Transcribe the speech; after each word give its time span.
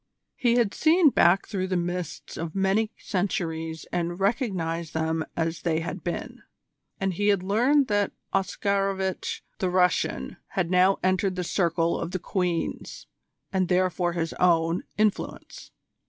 He 0.35 0.55
had 0.55 0.73
seen 0.73 1.11
back 1.11 1.47
through 1.47 1.67
the 1.67 1.77
mists 1.77 2.35
of 2.35 2.55
many 2.55 2.89
centuries 2.97 3.85
and 3.91 4.19
recognised 4.19 4.95
them 4.95 5.23
as 5.37 5.61
they 5.61 5.81
had 5.81 6.03
been, 6.03 6.41
and 6.99 7.13
he 7.13 7.27
had 7.27 7.43
learned 7.43 7.85
that 7.89 8.11
Oscarovitch 8.33 9.43
the 9.59 9.69
Russian 9.69 10.37
had 10.57 10.71
now 10.71 10.97
entered 11.03 11.35
the 11.35 11.43
circle 11.43 11.99
of 11.99 12.13
the 12.13 12.17
Queen's, 12.19 13.05
and 13.53 13.67
therefore 13.67 14.13
his 14.13 14.33
own, 14.39 14.81
influence. 14.97 15.69